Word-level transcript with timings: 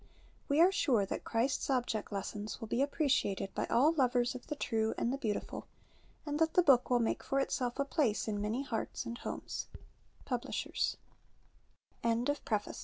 We 0.49 0.59
are 0.59 0.71
sure 0.71 1.05
that'' 1.05 1.23
Chris 1.31 1.57
fs 1.57 1.69
Object 1.69 2.11
Lessons'' 2.11 2.57
zvill 2.57 2.67
be 2.67 2.81
appreciated 2.81 3.53
by 3.53 3.67
all 3.67 3.91
lovers 3.91 4.33
of 4.33 4.47
the 4.47 4.55
true 4.55 4.95
and 4.97 5.13
the 5.13 5.17
beautiful, 5.19 5.67
and 6.25 6.39
that 6.39 6.55
the 6.55 6.63
book 6.63 6.85
zvill 6.85 6.99
make 7.01 7.21
for 7.21 7.39
itself 7.39 7.77
a 7.77 7.85
place 7.85 8.27
in 8.27 8.41
many 8.41 8.63
hearts 8.63 9.05
and 9.05 9.19
h 9.23 10.95